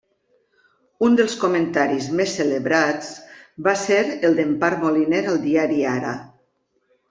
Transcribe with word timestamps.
Un 1.07 1.17
dels 1.19 1.35
comentaris 1.43 2.07
més 2.21 2.33
celebrats 2.41 3.13
va 3.69 3.77
ser 3.85 4.01
el 4.31 4.41
d'Empar 4.43 4.73
Moliner 4.83 5.23
al 5.35 5.41
diari 5.49 5.81
Ara. 5.95 6.19